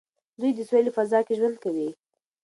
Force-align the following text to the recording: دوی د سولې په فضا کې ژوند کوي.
دوی 0.39 0.51
د 0.57 0.59
سولې 0.69 0.91
په 0.93 0.95
فضا 0.97 1.19
کې 1.27 1.37
ژوند 1.39 1.55
کوي. 1.63 1.89